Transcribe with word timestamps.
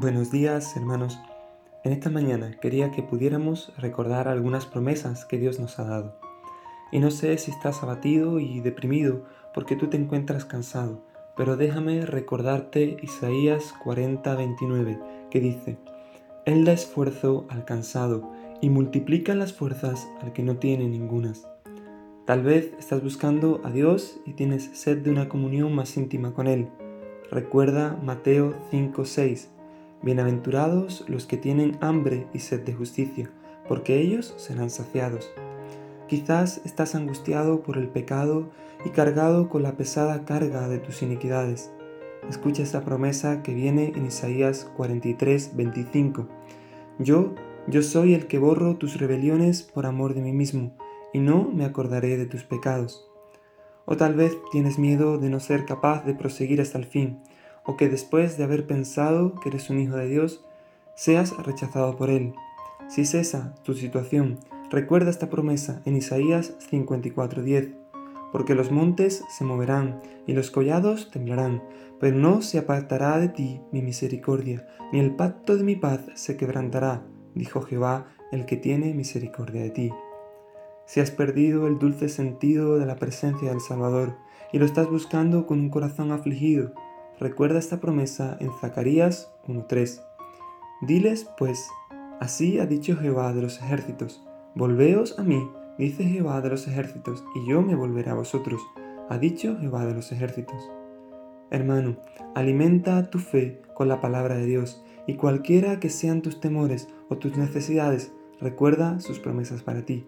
Buenos 0.00 0.30
días, 0.30 0.76
hermanos. 0.76 1.18
En 1.82 1.90
esta 1.90 2.08
mañana 2.08 2.52
quería 2.60 2.92
que 2.92 3.02
pudiéramos 3.02 3.72
recordar 3.78 4.28
algunas 4.28 4.64
promesas 4.64 5.24
que 5.24 5.38
Dios 5.38 5.58
nos 5.58 5.80
ha 5.80 5.84
dado. 5.86 6.14
Y 6.92 7.00
no 7.00 7.10
sé 7.10 7.36
si 7.36 7.50
estás 7.50 7.82
abatido 7.82 8.38
y 8.38 8.60
deprimido 8.60 9.24
porque 9.52 9.74
tú 9.74 9.88
te 9.88 9.96
encuentras 9.96 10.44
cansado, 10.44 11.02
pero 11.36 11.56
déjame 11.56 12.06
recordarte 12.06 12.96
Isaías 13.02 13.74
40:29, 13.84 15.00
que 15.32 15.40
dice, 15.40 15.78
Él 16.44 16.64
da 16.64 16.74
esfuerzo 16.74 17.46
al 17.48 17.64
cansado 17.64 18.30
y 18.60 18.70
multiplica 18.70 19.34
las 19.34 19.52
fuerzas 19.52 20.06
al 20.22 20.32
que 20.32 20.44
no 20.44 20.58
tiene 20.58 20.88
ningunas. 20.88 21.48
Tal 22.24 22.44
vez 22.44 22.72
estás 22.78 23.02
buscando 23.02 23.60
a 23.64 23.72
Dios 23.72 24.20
y 24.26 24.34
tienes 24.34 24.70
sed 24.74 24.98
de 24.98 25.10
una 25.10 25.28
comunión 25.28 25.74
más 25.74 25.96
íntima 25.96 26.34
con 26.34 26.46
Él. 26.46 26.68
Recuerda 27.32 27.98
Mateo 28.00 28.54
5:6 28.70 29.57
Bienaventurados 30.00 31.04
los 31.08 31.26
que 31.26 31.36
tienen 31.36 31.76
hambre 31.80 32.28
y 32.32 32.38
sed 32.38 32.60
de 32.60 32.72
justicia, 32.72 33.28
porque 33.66 34.00
ellos 34.00 34.32
serán 34.36 34.70
saciados. 34.70 35.28
Quizás 36.06 36.60
estás 36.64 36.94
angustiado 36.94 37.62
por 37.62 37.78
el 37.78 37.88
pecado 37.88 38.48
y 38.84 38.90
cargado 38.90 39.48
con 39.48 39.64
la 39.64 39.72
pesada 39.72 40.24
carga 40.24 40.68
de 40.68 40.78
tus 40.78 41.02
iniquidades. 41.02 41.72
Escucha 42.28 42.62
esta 42.62 42.82
promesa 42.82 43.42
que 43.42 43.54
viene 43.54 43.92
en 43.96 44.06
Isaías 44.06 44.70
43, 44.76 45.56
25. 45.56 46.28
Yo, 47.00 47.34
yo 47.66 47.82
soy 47.82 48.14
el 48.14 48.28
que 48.28 48.38
borro 48.38 48.76
tus 48.76 49.00
rebeliones 49.00 49.62
por 49.62 49.84
amor 49.84 50.14
de 50.14 50.22
mí 50.22 50.32
mismo, 50.32 50.76
y 51.12 51.18
no 51.18 51.50
me 51.52 51.64
acordaré 51.64 52.16
de 52.16 52.26
tus 52.26 52.44
pecados. 52.44 53.10
O 53.84 53.96
tal 53.96 54.14
vez 54.14 54.36
tienes 54.52 54.78
miedo 54.78 55.18
de 55.18 55.28
no 55.28 55.40
ser 55.40 55.64
capaz 55.64 56.04
de 56.04 56.14
proseguir 56.14 56.60
hasta 56.60 56.78
el 56.78 56.84
fin, 56.84 57.18
o 57.68 57.76
que 57.76 57.90
después 57.90 58.38
de 58.38 58.44
haber 58.44 58.66
pensado 58.66 59.34
que 59.34 59.50
eres 59.50 59.68
un 59.68 59.78
hijo 59.78 59.94
de 59.94 60.08
Dios, 60.08 60.42
seas 60.94 61.36
rechazado 61.36 61.96
por 61.98 62.08
Él. 62.08 62.32
Si 62.88 63.02
es 63.02 63.14
esa 63.14 63.54
tu 63.62 63.74
situación, 63.74 64.38
recuerda 64.70 65.10
esta 65.10 65.28
promesa 65.28 65.82
en 65.84 65.94
Isaías 65.94 66.54
54:10, 66.70 67.74
porque 68.32 68.54
los 68.54 68.72
montes 68.72 69.22
se 69.28 69.44
moverán 69.44 70.00
y 70.26 70.32
los 70.32 70.50
collados 70.50 71.10
temblarán, 71.10 71.62
pero 72.00 72.16
no 72.16 72.40
se 72.40 72.56
apartará 72.56 73.18
de 73.18 73.28
ti 73.28 73.60
mi 73.70 73.82
misericordia, 73.82 74.66
ni 74.90 74.98
el 74.98 75.14
pacto 75.14 75.58
de 75.58 75.64
mi 75.64 75.76
paz 75.76 76.00
se 76.14 76.38
quebrantará, 76.38 77.02
dijo 77.34 77.60
Jehová, 77.60 78.06
el 78.32 78.46
que 78.46 78.56
tiene 78.56 78.94
misericordia 78.94 79.60
de 79.60 79.70
ti. 79.70 79.92
Si 80.86 81.00
has 81.00 81.10
perdido 81.10 81.66
el 81.66 81.78
dulce 81.78 82.08
sentido 82.08 82.78
de 82.78 82.86
la 82.86 82.96
presencia 82.96 83.50
del 83.50 83.60
Salvador 83.60 84.16
y 84.54 84.58
lo 84.58 84.64
estás 84.64 84.88
buscando 84.88 85.46
con 85.46 85.60
un 85.60 85.68
corazón 85.68 86.12
afligido, 86.12 86.72
Recuerda 87.20 87.58
esta 87.58 87.80
promesa 87.80 88.36
en 88.38 88.50
Zacarías 88.60 89.32
1.3. 89.48 90.02
Diles, 90.82 91.28
pues, 91.36 91.68
así 92.20 92.60
ha 92.60 92.66
dicho 92.66 92.96
Jehová 92.96 93.32
de 93.32 93.42
los 93.42 93.60
ejércitos, 93.60 94.24
volveos 94.54 95.18
a 95.18 95.24
mí, 95.24 95.50
dice 95.78 96.04
Jehová 96.04 96.40
de 96.40 96.50
los 96.50 96.68
ejércitos, 96.68 97.24
y 97.34 97.50
yo 97.50 97.62
me 97.62 97.74
volveré 97.74 98.10
a 98.10 98.14
vosotros, 98.14 98.60
ha 99.08 99.18
dicho 99.18 99.56
Jehová 99.58 99.84
de 99.84 99.94
los 99.94 100.12
ejércitos. 100.12 100.70
Hermano, 101.50 101.96
alimenta 102.36 103.10
tu 103.10 103.18
fe 103.18 103.62
con 103.74 103.88
la 103.88 104.00
palabra 104.00 104.36
de 104.36 104.46
Dios, 104.46 104.84
y 105.08 105.14
cualquiera 105.14 105.80
que 105.80 105.90
sean 105.90 106.22
tus 106.22 106.40
temores 106.40 106.86
o 107.08 107.16
tus 107.16 107.36
necesidades, 107.36 108.12
recuerda 108.40 109.00
sus 109.00 109.18
promesas 109.18 109.64
para 109.64 109.82
ti. 109.82 110.06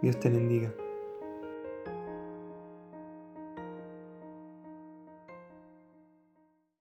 Dios 0.00 0.18
te 0.20 0.30
bendiga. 0.30 0.72